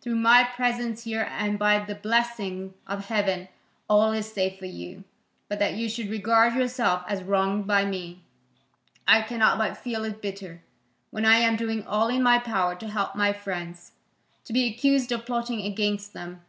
Through 0.00 0.14
my 0.16 0.44
presence 0.44 1.04
here 1.04 1.28
and 1.30 1.58
by 1.58 1.78
the 1.78 1.94
blessing 1.94 2.72
of 2.86 3.08
heaven, 3.08 3.48
all 3.86 4.12
is 4.12 4.32
safe 4.32 4.58
for 4.58 4.64
you: 4.64 5.04
but 5.46 5.58
that 5.58 5.74
you 5.74 5.90
should 5.90 6.08
regard 6.08 6.54
yourself 6.54 7.04
as 7.06 7.22
wronged 7.22 7.66
by 7.66 7.84
me, 7.84 8.22
I 9.06 9.20
cannot 9.20 9.58
but 9.58 9.76
feel 9.76 10.04
it 10.06 10.22
bitter, 10.22 10.62
when 11.10 11.26
I 11.26 11.36
am 11.36 11.56
doing 11.56 11.86
all 11.86 12.08
in 12.08 12.22
my 12.22 12.38
power 12.38 12.74
to 12.74 12.88
help 12.88 13.14
my 13.14 13.34
friends, 13.34 13.92
to 14.46 14.54
be 14.54 14.64
accused 14.70 15.12
of 15.12 15.26
plotting 15.26 15.60
against 15.60 16.14
them. 16.14 16.40